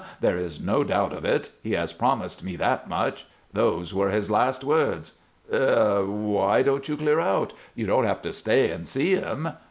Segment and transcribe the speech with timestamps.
[0.19, 1.51] There is no doubt of it.
[1.61, 3.27] He has promised me that much.
[3.53, 5.11] Those were his last words"
[5.53, 7.53] "Er why don't you clear out?
[7.75, 9.49] You don't have to stay and see him."